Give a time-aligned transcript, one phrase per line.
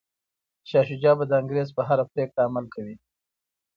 [0.69, 2.95] شاه شجاع به د انګریز په هره پریکړه عمل کوي.